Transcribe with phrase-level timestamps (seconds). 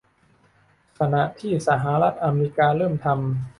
[0.99, 3.15] ขณะที่สหรัฐอเมริกาเริ่มทำ